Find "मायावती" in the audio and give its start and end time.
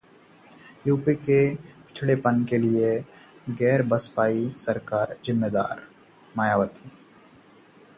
6.37-6.89